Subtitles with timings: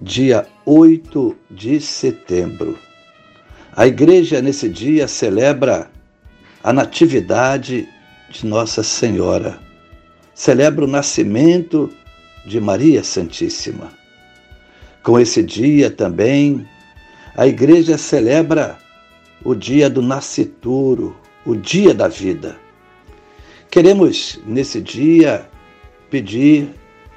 [0.00, 2.78] dia 8 de setembro.
[3.74, 5.90] A igreja nesse dia celebra
[6.62, 7.88] a natividade
[8.30, 9.58] de Nossa Senhora.
[10.34, 11.90] Celebra o nascimento
[12.44, 13.90] de Maria Santíssima.
[15.02, 16.66] Com esse dia também,
[17.34, 18.78] a igreja celebra
[19.42, 22.56] o dia do nascituro, o dia da vida.
[23.70, 25.48] Queremos nesse dia
[26.10, 26.68] pedir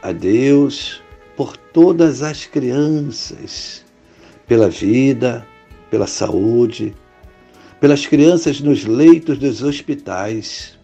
[0.01, 1.01] a Deus
[1.39, 3.85] por todas as crianças,
[4.45, 5.47] pela vida,
[5.89, 6.93] pela saúde,
[7.79, 10.77] pelas crianças nos leitos dos hospitais,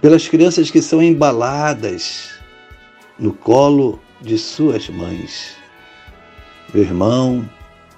[0.00, 2.30] pelas crianças que são embaladas
[3.18, 5.54] no colo de suas mães.
[6.72, 7.46] Meu irmão,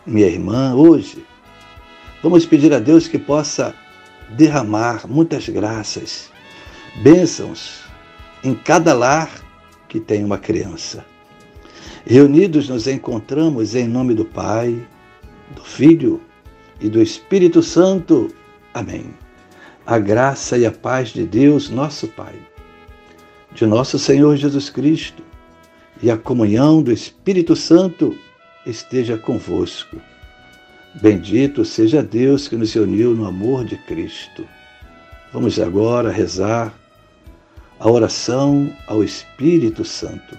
[0.05, 1.25] minha irmã, hoje,
[2.21, 3.73] vamos pedir a Deus que possa
[4.31, 6.33] derramar muitas graças,
[6.97, 7.85] bênçãos
[8.43, 9.31] em cada lar
[9.89, 11.14] que tem uma criança.
[12.07, 14.79] Reunidos nos encontramos em nome do Pai,
[15.55, 16.21] do Filho
[16.79, 18.29] e do Espírito Santo.
[18.75, 19.07] Amém.
[19.87, 22.35] A graça e a paz de Deus, nosso Pai,
[23.55, 25.23] de nosso Senhor Jesus Cristo
[26.03, 28.15] e a comunhão do Espírito Santo
[28.67, 29.97] esteja convosco.
[31.01, 34.47] Bendito seja Deus que nos uniu no amor de Cristo.
[35.33, 36.75] Vamos agora rezar
[37.81, 40.39] a oração ao Espírito Santo.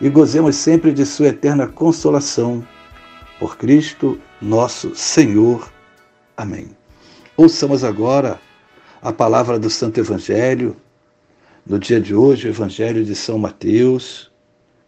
[0.00, 2.66] e gozemos sempre de Sua eterna consolação.
[3.38, 5.72] Por Cristo nosso Senhor.
[6.36, 6.68] Amém.
[7.36, 8.40] Ouçamos agora
[9.02, 10.76] a palavra do Santo Evangelho,
[11.66, 14.30] no dia de hoje, o Evangelho de São Mateus,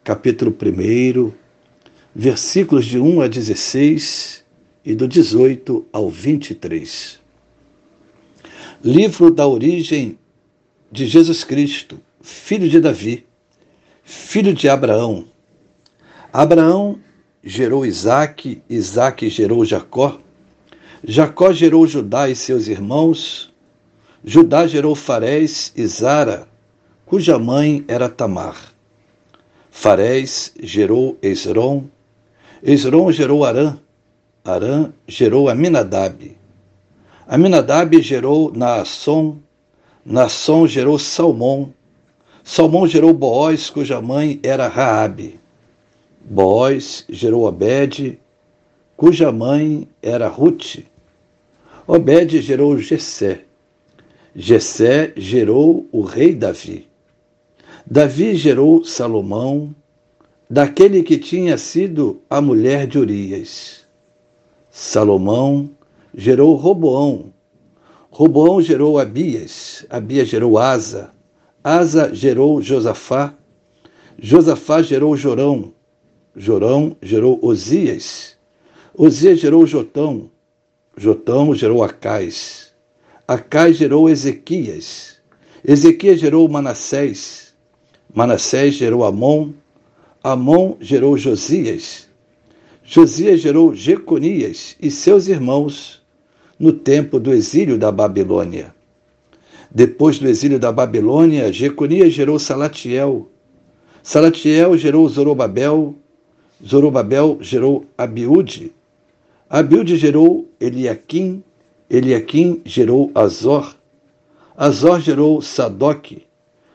[0.05, 1.33] capítulo 1,
[2.15, 4.45] versículos de 1 a 16
[4.85, 7.21] e do 18 ao 23.
[8.85, 10.19] Livro da origem
[10.93, 13.27] de Jesus Cristo, filho de Davi
[14.07, 15.27] filho de Abraão.
[16.33, 17.01] Abraão
[17.43, 20.21] gerou Isaque, Isaque gerou Jacó,
[21.03, 23.53] Jacó gerou Judá e seus irmãos,
[24.25, 26.47] Judá gerou Farés e Zara,
[27.05, 28.57] cuja mãe era Tamar.
[29.71, 31.87] Farés gerou Esrom,
[32.63, 33.77] Esrom gerou Arã,
[34.45, 36.37] Arã gerou Aminadab.
[37.27, 39.39] Aminadab gerou Naasson,
[40.05, 41.75] Naasson gerou Salmão,
[42.49, 45.41] Salmão gerou Boaz, cuja mãe era Raabe.
[46.21, 48.21] Boaz gerou Obed,
[48.97, 50.77] cuja mãe era Ruth.
[51.89, 53.41] Obed gerou Jessé.
[54.33, 56.87] Jessé gerou o rei Davi.
[57.85, 59.75] Davi gerou Salomão,
[60.49, 63.85] daquele que tinha sido a mulher de Urias.
[64.71, 65.69] Salomão
[66.17, 67.33] gerou Roboão.
[68.09, 69.85] Roboão gerou Abias.
[69.91, 71.16] Abias gerou Asa.
[71.69, 73.35] Asa gerou Josafá,
[74.23, 75.73] Josafá gerou Jorão,
[76.37, 78.37] Jorão gerou Osias,
[78.97, 80.31] Osias gerou Jotão,
[80.97, 82.73] Jotão gerou Acais,
[83.27, 85.17] Acais gerou Ezequias,
[85.67, 87.53] Ezequias gerou Manassés,
[88.15, 89.53] Manassés gerou Amon,
[90.23, 92.09] Amon gerou Josias,
[92.85, 96.01] Josias gerou Jeconias e seus irmãos
[96.61, 98.76] no tempo do exílio da Babilônia.
[99.77, 103.29] Depois do exílio da Babilônia, Jeconias gerou Salatiel.
[104.03, 105.95] Salatiel gerou Zorobabel.
[106.67, 108.73] Zorobabel gerou Abiúde.
[109.51, 111.45] Abiúde gerou Eliaquim.
[111.91, 113.77] Eliaquim gerou Azor.
[114.57, 116.23] Azor gerou Sadoc.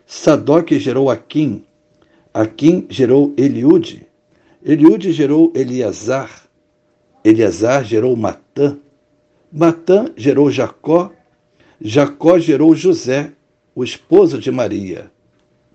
[0.06, 1.64] Sadoc gerou Aquim.
[2.32, 4.06] Aquim gerou Eliúde.
[4.64, 6.30] Eliúde gerou Eliasar.
[7.26, 8.78] Eliasar gerou Matã.
[9.52, 11.12] Matã gerou Jacó
[11.84, 13.32] Jacó gerou José,
[13.74, 15.12] o esposo de Maria,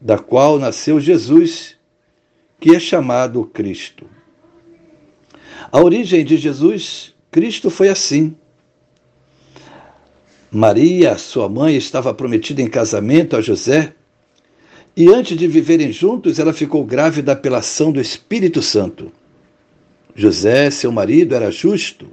[0.00, 1.74] da qual nasceu Jesus,
[2.60, 4.06] que é chamado Cristo.
[5.72, 8.36] A origem de Jesus Cristo foi assim.
[10.48, 13.92] Maria, sua mãe, estava prometida em casamento a José,
[14.96, 19.12] e antes de viverem juntos, ela ficou grávida pela ação do Espírito Santo.
[20.14, 22.12] José, seu marido, era justo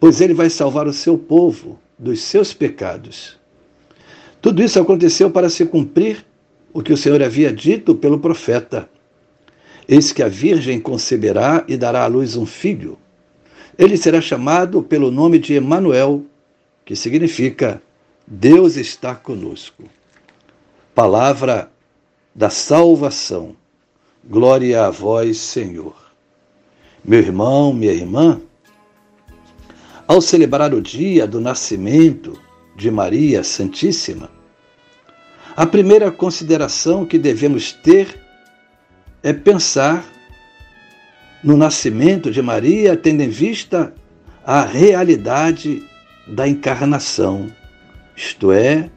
[0.00, 3.38] pois ele vai salvar o seu povo dos seus pecados.
[4.40, 6.24] Tudo isso aconteceu para se cumprir
[6.72, 8.88] o que o Senhor havia dito pelo profeta.
[9.88, 12.98] Eis que a Virgem conceberá e dará à luz um filho.
[13.76, 16.24] Ele será chamado pelo nome de Emanuel,
[16.84, 17.82] que significa
[18.26, 19.84] Deus está conosco.
[20.94, 21.70] Palavra
[22.34, 23.56] da salvação.
[24.24, 25.94] Glória a vós, Senhor.
[27.04, 28.40] Meu irmão, minha irmã,
[30.08, 32.40] ao celebrar o dia do nascimento
[32.74, 34.30] de Maria Santíssima,
[35.54, 38.18] a primeira consideração que devemos ter
[39.22, 40.02] é pensar
[41.44, 43.92] no nascimento de Maria, tendo em vista
[44.46, 45.84] a realidade
[46.26, 47.52] da encarnação,
[48.16, 48.88] isto é,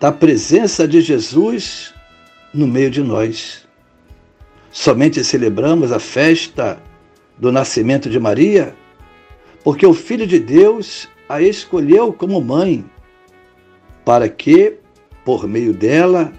[0.00, 1.94] da presença de Jesus
[2.52, 3.64] no meio de nós.
[4.72, 6.82] Somente celebramos a festa
[7.38, 8.74] do nascimento de Maria
[9.64, 12.84] porque o Filho de Deus a escolheu como mãe,
[14.04, 14.78] para que,
[15.24, 16.32] por meio dela,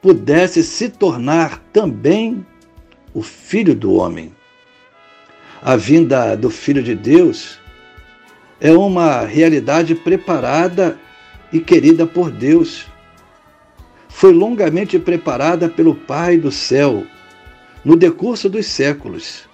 [0.00, 2.46] pudesse se tornar também
[3.12, 4.32] o Filho do homem.
[5.60, 7.58] A vinda do Filho de Deus
[8.60, 10.98] é uma realidade preparada
[11.52, 12.86] e querida por Deus.
[14.08, 17.04] Foi longamente preparada pelo Pai do céu
[17.84, 19.47] no decurso dos séculos.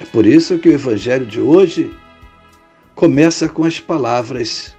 [0.00, 1.94] É por isso que o Evangelho de hoje
[2.94, 4.74] começa com as palavras: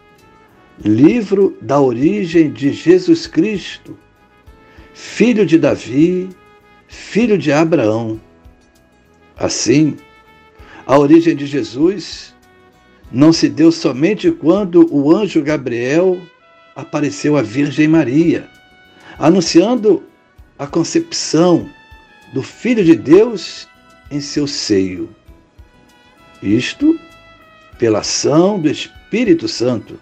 [0.84, 3.98] Livro da origem de Jesus Cristo,
[4.94, 6.30] filho de Davi,
[6.88, 8.20] filho de Abraão.
[9.38, 9.96] Assim,
[10.86, 12.34] a origem de Jesus
[13.12, 16.20] não se deu somente quando o anjo Gabriel
[16.76, 18.50] apareceu à Virgem Maria,
[19.18, 20.04] anunciando
[20.60, 21.70] a concepção
[22.34, 23.68] do Filho de Deus
[24.10, 25.10] em seu seio.
[26.42, 27.00] Isto
[27.78, 30.00] pela ação do Espírito Santo.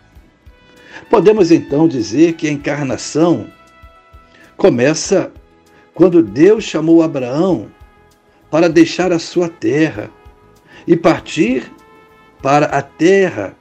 [1.09, 3.47] Podemos então dizer que a encarnação
[4.55, 5.31] começa
[5.93, 7.71] quando Deus chamou Abraão
[8.49, 10.09] para deixar a sua terra
[10.85, 11.71] e partir
[12.41, 13.55] para a terra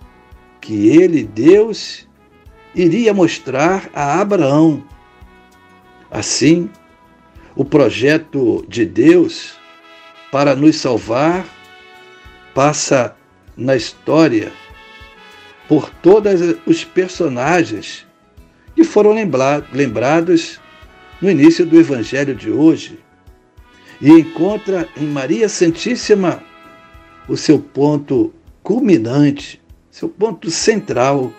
[0.60, 2.06] que ele, Deus,
[2.74, 4.82] iria mostrar a Abraão.
[6.10, 6.68] Assim,
[7.56, 9.58] o projeto de Deus
[10.32, 11.46] para nos salvar
[12.54, 13.14] passa
[13.54, 14.50] na história
[15.68, 18.06] por todos os personagens
[18.74, 19.12] que foram
[19.72, 20.58] lembrados
[21.20, 22.98] no início do Evangelho de hoje
[24.00, 26.42] e encontra em Maria Santíssima
[27.28, 29.60] o seu ponto culminante,
[29.90, 31.30] seu ponto central.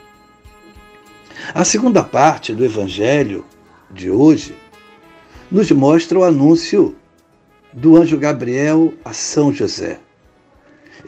[1.52, 3.44] A segunda parte do Evangelho
[3.90, 4.56] de hoje
[5.52, 6.96] nos mostra o anúncio
[7.74, 10.00] do anjo Gabriel a São José.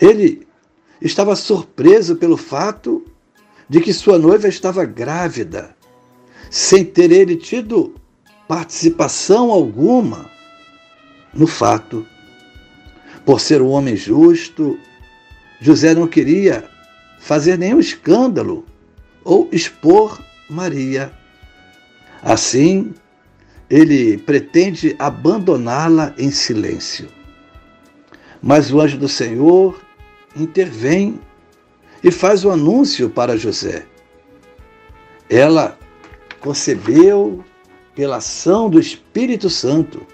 [0.02, 0.48] Ele
[1.02, 3.06] estava surpreso pelo fato
[3.70, 5.76] de que sua noiva estava grávida,
[6.50, 7.96] sem ter ele tido
[8.48, 10.30] participação alguma
[11.34, 12.06] no fato.
[13.26, 14.80] Por ser um homem justo,
[15.60, 16.70] José não queria
[17.20, 18.66] fazer nenhum escândalo
[19.24, 21.12] ou expor Maria.
[22.22, 22.94] Assim,
[23.70, 27.08] ele pretende abandoná-la em silêncio.
[28.42, 29.80] Mas o anjo do Senhor
[30.36, 31.20] intervém
[32.04, 33.86] e faz o anúncio para José.
[35.30, 35.78] Ela
[36.40, 37.44] concebeu
[37.96, 40.06] pela ação do Espírito Santo.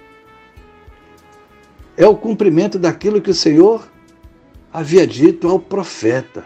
[1.98, 3.86] É o cumprimento daquilo que o Senhor
[4.72, 6.46] havia dito ao profeta: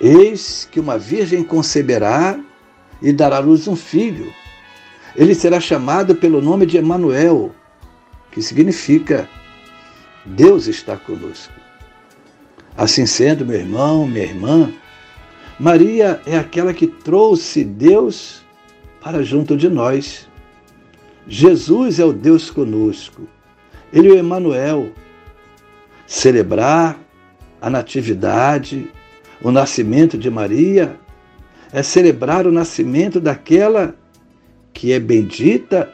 [0.00, 2.40] Eis que uma virgem conceberá
[3.02, 4.32] e dará à luz um filho.
[5.18, 7.52] Ele será chamado pelo nome de Emanuel,
[8.30, 9.28] que significa
[10.24, 11.52] Deus está conosco.
[12.76, 14.72] Assim sendo, meu irmão, minha irmã,
[15.58, 18.44] Maria é aquela que trouxe Deus
[19.00, 20.28] para junto de nós.
[21.26, 23.26] Jesus é o Deus conosco.
[23.92, 24.92] Ele é o Emanuel.
[26.06, 26.96] Celebrar
[27.60, 28.88] a natividade,
[29.42, 30.96] o nascimento de Maria,
[31.72, 33.96] é celebrar o nascimento daquela
[34.78, 35.92] que é bendita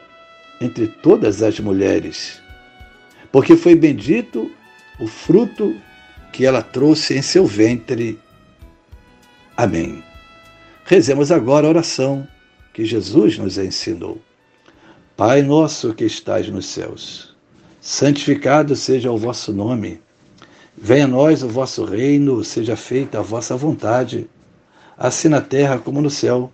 [0.61, 2.39] entre todas as mulheres,
[3.31, 4.51] porque foi bendito
[4.99, 5.75] o fruto
[6.31, 8.19] que ela trouxe em seu ventre.
[9.57, 10.03] Amém.
[10.85, 12.27] Rezemos agora a oração
[12.75, 14.21] que Jesus nos ensinou.
[15.17, 17.35] Pai nosso que estais nos céus,
[17.81, 19.99] santificado seja o vosso nome.
[20.77, 24.29] Venha a nós o vosso reino, seja feita a vossa vontade,
[24.95, 26.53] assim na terra como no céu.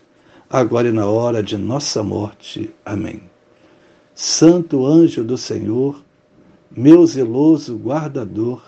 [0.51, 2.69] agora e na hora de nossa morte.
[2.85, 3.21] Amém.
[4.13, 6.03] Santo anjo do Senhor,
[6.69, 8.61] meu zeloso guardador,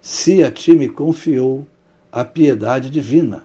[0.00, 1.66] se a ti me confiou
[2.12, 3.44] a piedade divina,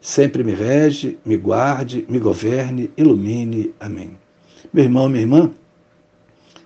[0.00, 3.74] sempre me rege, me guarde, me governe, ilumine.
[3.78, 4.16] Amém.
[4.72, 5.50] Meu irmão, minha irmã,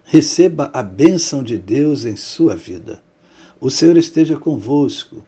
[0.04, 3.02] receba a bênção de Deus em sua vida.
[3.60, 5.24] O Senhor esteja convosco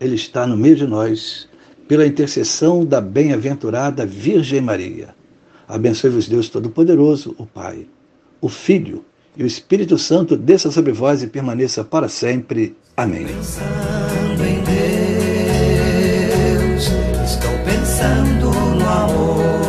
[0.00, 1.48] ele está no meio de nós,
[1.86, 5.14] pela intercessão da bem-aventurada Virgem Maria.
[5.66, 7.86] Abençoe-vos Deus Todo-Poderoso, o Pai,
[8.40, 9.04] o Filho
[9.36, 12.76] e o Espírito Santo, desça sobre vós e permaneça para sempre.
[12.96, 13.26] Amém.
[13.26, 14.62] Pensando em
[16.70, 16.84] Deus,
[17.24, 19.63] estou pensando no amor.